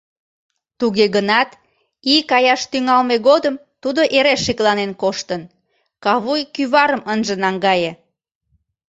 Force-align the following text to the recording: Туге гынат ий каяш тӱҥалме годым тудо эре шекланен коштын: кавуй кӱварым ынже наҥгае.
Туге 0.79 1.05
гынат 1.15 1.49
ий 2.13 2.21
каяш 2.31 2.61
тӱҥалме 2.71 3.17
годым 3.27 3.55
тудо 3.83 4.01
эре 4.17 4.35
шекланен 4.45 4.91
коштын: 5.01 5.41
кавуй 6.03 6.41
кӱварым 6.53 7.01
ынже 7.13 7.35
наҥгае. 7.43 7.91